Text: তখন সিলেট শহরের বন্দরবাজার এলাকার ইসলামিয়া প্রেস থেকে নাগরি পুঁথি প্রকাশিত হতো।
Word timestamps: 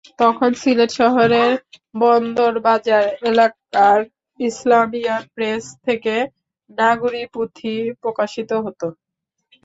তখন 0.19 0.49
সিলেট 0.61 0.91
শহরের 0.99 1.51
বন্দরবাজার 1.95 3.05
এলাকার 3.29 3.99
ইসলামিয়া 4.39 5.15
প্রেস 5.33 5.63
থেকে 5.85 6.15
নাগরি 6.69 7.23
পুঁথি 7.33 7.73
প্রকাশিত 8.01 8.51
হতো। 8.65 8.87